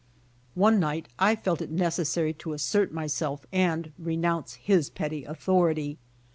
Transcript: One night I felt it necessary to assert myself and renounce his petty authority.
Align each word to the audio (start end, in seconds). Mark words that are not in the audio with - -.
One 0.55 0.79
night 0.79 1.09
I 1.19 1.35
felt 1.35 1.61
it 1.61 1.69
necessary 1.69 2.33
to 2.33 2.53
assert 2.53 2.91
myself 2.91 3.45
and 3.51 3.91
renounce 3.99 4.55
his 4.55 4.89
petty 4.89 5.25
authority. 5.25 5.99